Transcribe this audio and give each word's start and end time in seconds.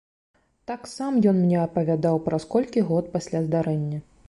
Так 0.71 0.87
сам 0.93 1.19
ён 1.33 1.37
мне 1.41 1.59
апавядаў 1.67 2.15
праз 2.29 2.49
колькі 2.57 2.85
год 2.91 3.13
пасля 3.19 3.45
здарэння. 3.49 4.05